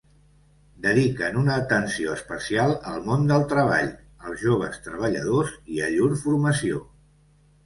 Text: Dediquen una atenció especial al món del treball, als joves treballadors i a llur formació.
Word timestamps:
Dediquen 0.83 1.35
una 1.41 1.57
atenció 1.63 2.15
especial 2.19 2.73
al 2.93 2.97
món 3.09 3.27
del 3.33 3.45
treball, 3.51 3.93
als 4.31 4.41
joves 4.47 4.81
treballadors 4.89 5.53
i 5.77 5.85
a 5.87 5.93
llur 5.99 6.11
formació. 6.25 6.83